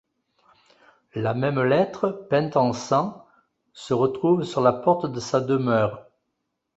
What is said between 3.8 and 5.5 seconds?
retrouve sur la porte de sa